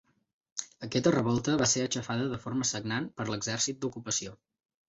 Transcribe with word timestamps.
Aquesta 0.87 1.11
revolta 1.15 1.57
va 1.63 1.67
ser 1.73 1.83
aixafada 1.87 2.31
de 2.33 2.41
forma 2.47 2.69
sagnant 2.73 3.09
per 3.21 3.29
l'exèrcit 3.31 3.81
d'ocupació. 3.85 4.39